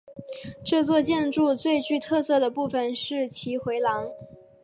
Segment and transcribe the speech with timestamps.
[0.65, 4.09] 这座建筑最具特色的部分是其回廊。